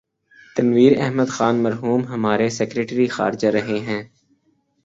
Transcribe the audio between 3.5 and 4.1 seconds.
رہے ہیں۔